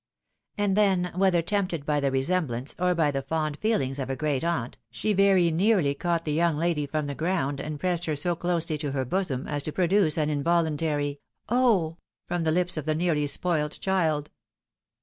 [0.57, 4.43] "And then, whether tempted by the resemblance, or by the fond feelings of a great
[4.43, 8.35] aunt, she very nearly caught the young lady from the ground, and pressed her so
[8.35, 11.19] closely to her bosom, as to produce an involuntary"
[11.49, 14.31] Oh!" from the lips of the nearly "spoilt child."